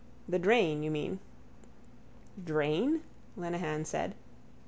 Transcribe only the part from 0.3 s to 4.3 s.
drain, you mean. —Drain? Lenehan said.